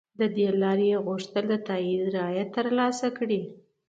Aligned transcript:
له 0.19 0.27
دې 0.35 0.47
لارې 0.61 0.87
څخه 0.89 0.97
یې 0.97 1.03
غوښتل 1.07 1.43
د 1.49 1.55
تایید 1.67 2.03
رایه 2.17 2.45
تر 2.55 2.65
لاسه 2.77 3.07
کړي. 3.17 3.41